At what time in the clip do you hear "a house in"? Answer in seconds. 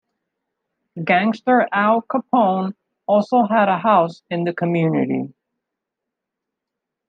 3.69-4.45